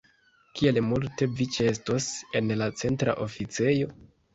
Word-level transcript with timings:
Kiel 0.59 0.79
multe 0.85 1.29
vi 1.35 1.47
ĉeestos 1.59 2.11
en 2.43 2.53
la 2.65 2.73
Centra 2.85 3.21
Oficejo? 3.31 3.97